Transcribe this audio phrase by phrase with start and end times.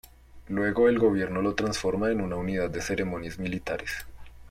[0.47, 4.07] Luego el gobierno lo transforma en una unidad de ceremonias militares.